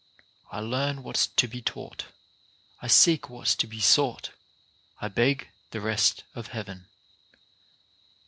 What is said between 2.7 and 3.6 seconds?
I seek what's